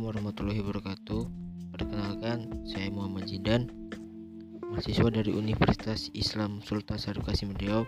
[0.00, 1.28] warahmatullahi wabarakatuh.
[1.76, 3.68] Perkenalkan, saya Muhammad Zidan,
[4.72, 7.84] mahasiswa dari Universitas Islam Sultan Qasim Riau,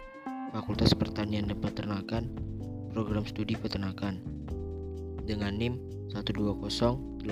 [0.53, 2.29] Fakultas Pertanian dan Peternakan,
[2.93, 4.21] Program Studi Peternakan.
[5.25, 5.81] Dengan NIM
[6.13, 7.25] 12080114346.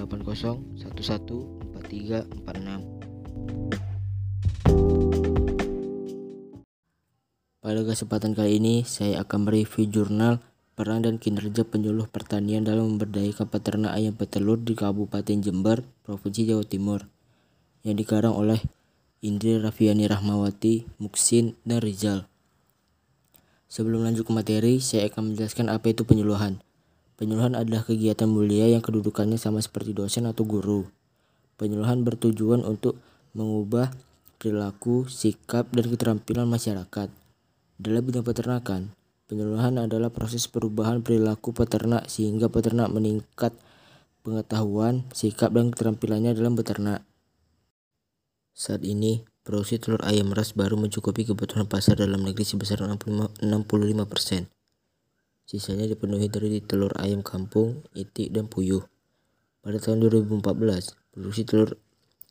[7.61, 10.41] Pada kesempatan kali ini, saya akan mereview jurnal
[10.72, 16.64] peran dan kinerja penyuluh pertanian dalam memberdayakan peternak ayam petelur di Kabupaten Jember, Provinsi Jawa
[16.64, 17.08] Timur,
[17.85, 18.58] yang dikarang oleh
[19.21, 22.27] Indri Rafiani Rahmawati, Muksin, dan Rizal.
[23.71, 26.61] Sebelum lanjut ke materi, saya akan menjelaskan apa itu penyuluhan.
[27.21, 30.91] Penyuluhan adalah kegiatan mulia yang kedudukannya sama seperti dosen atau guru.
[31.54, 32.98] Penyuluhan bertujuan untuk
[33.33, 33.94] mengubah
[34.42, 37.08] perilaku, sikap, dan keterampilan masyarakat.
[37.78, 38.91] Dalam bidang peternakan,
[39.33, 43.56] Penyuluhan adalah proses perubahan perilaku peternak sehingga peternak meningkat
[44.20, 47.00] pengetahuan, sikap, dan keterampilannya dalam beternak.
[48.53, 53.41] Saat ini, produksi telur ayam ras baru mencukupi kebutuhan pasar dalam negeri sebesar 65%.
[55.48, 58.84] Sisanya dipenuhi dari telur ayam kampung, itik, dan puyuh.
[59.64, 60.44] Pada tahun 2014,
[61.08, 61.80] produksi telur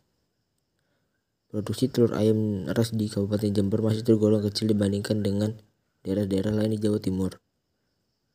[1.50, 5.58] Produksi telur ayam ras di Kabupaten Jember masih tergolong kecil dibandingkan dengan
[6.06, 7.42] daerah-daerah lain di Jawa Timur.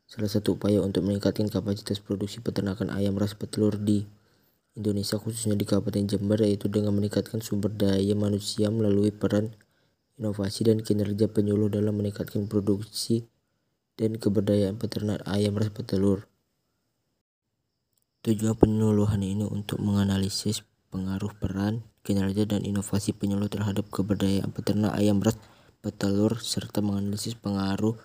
[0.04, 4.04] Salah satu upaya untuk meningkatkan kapasitas produksi peternakan ayam ras petelur di
[4.76, 9.56] Indonesia khususnya di Kabupaten Jember yaitu dengan meningkatkan sumber daya manusia melalui peran
[10.20, 13.32] inovasi dan kinerja penyuluh dalam meningkatkan produksi
[13.96, 16.28] dan keberdayaan peternak ayam ras petelur.
[18.28, 25.18] Tujuan penyuluhan ini untuk menganalisis pengaruh peran, kinerja, dan inovasi penyuluh terhadap keberdayaan peternak ayam
[25.26, 25.36] ras
[25.82, 27.98] petelur serta menganalisis pengaruh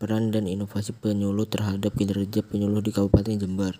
[0.00, 3.76] peran dan inovasi penyuluh terhadap kinerja penyuluh di Kabupaten Jember.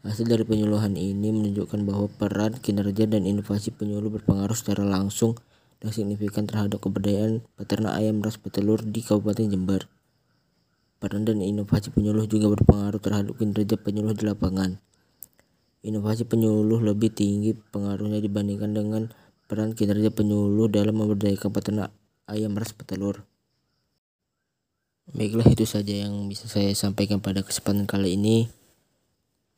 [0.00, 5.36] Hasil dari penyuluhan ini menunjukkan bahwa peran, kinerja, dan inovasi penyuluh berpengaruh secara langsung
[5.80, 9.88] dan signifikan terhadap keberdayaan peternak ayam ras petelur di Kabupaten Jember.
[11.00, 14.80] Peran dan inovasi penyuluh juga berpengaruh terhadap kinerja penyuluh di lapangan.
[15.80, 19.02] Inovasi penyuluh lebih tinggi pengaruhnya dibandingkan dengan
[19.48, 21.90] peran kinerja penyuluh dalam memberdayakan peternak
[22.28, 23.24] ayam ras petelur.
[25.10, 28.46] Baiklah itu saja yang bisa saya sampaikan pada kesempatan kali ini.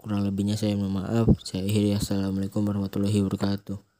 [0.00, 1.26] Kurang lebihnya saya mohon maaf.
[1.44, 1.92] Saya akhiri.
[1.92, 3.91] Assalamualaikum warahmatullahi wabarakatuh.